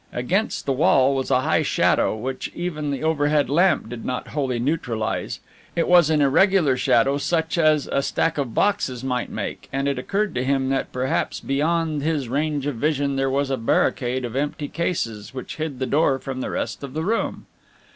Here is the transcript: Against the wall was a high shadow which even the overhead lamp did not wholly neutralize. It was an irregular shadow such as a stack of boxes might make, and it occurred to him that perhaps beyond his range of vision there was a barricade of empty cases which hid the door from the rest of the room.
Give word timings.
Against 0.11 0.65
the 0.65 0.73
wall 0.73 1.13
was 1.13 1.29
a 1.29 1.41
high 1.41 1.61
shadow 1.61 2.15
which 2.17 2.49
even 2.55 2.89
the 2.89 3.03
overhead 3.03 3.51
lamp 3.51 3.87
did 3.87 4.03
not 4.03 4.29
wholly 4.29 4.57
neutralize. 4.57 5.39
It 5.75 5.87
was 5.87 6.09
an 6.09 6.21
irregular 6.21 6.75
shadow 6.75 7.19
such 7.19 7.55
as 7.55 7.85
a 7.85 8.01
stack 8.01 8.39
of 8.39 8.55
boxes 8.55 9.03
might 9.03 9.29
make, 9.29 9.69
and 9.71 9.87
it 9.87 9.99
occurred 9.99 10.33
to 10.33 10.43
him 10.43 10.69
that 10.69 10.91
perhaps 10.91 11.39
beyond 11.39 12.01
his 12.01 12.29
range 12.29 12.65
of 12.65 12.77
vision 12.77 13.15
there 13.15 13.29
was 13.29 13.51
a 13.51 13.57
barricade 13.57 14.25
of 14.25 14.35
empty 14.35 14.69
cases 14.69 15.35
which 15.35 15.57
hid 15.57 15.77
the 15.77 15.85
door 15.85 16.17
from 16.17 16.41
the 16.41 16.49
rest 16.49 16.83
of 16.83 16.93
the 16.95 17.03
room. 17.03 17.45